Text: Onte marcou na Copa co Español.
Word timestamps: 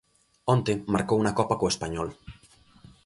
Onte 0.53 0.73
marcou 0.93 1.19
na 1.23 1.35
Copa 1.39 1.57
co 1.59 1.71
Español. 1.73 2.09